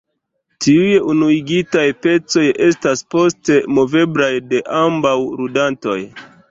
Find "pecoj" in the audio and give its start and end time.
2.07-2.47